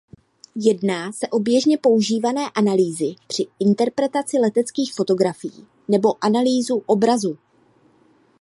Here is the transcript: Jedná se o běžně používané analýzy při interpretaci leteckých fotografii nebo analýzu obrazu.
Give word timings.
Jedná 0.55 1.11
se 1.11 1.27
o 1.27 1.39
běžně 1.39 1.77
používané 1.77 2.41
analýzy 2.55 3.15
při 3.27 3.45
interpretaci 3.59 4.37
leteckých 4.37 4.93
fotografii 4.93 5.65
nebo 5.87 6.09
analýzu 6.25 6.83
obrazu. 6.85 7.37